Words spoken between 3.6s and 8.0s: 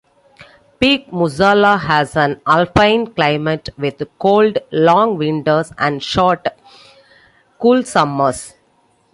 with cold, long winters and short, cool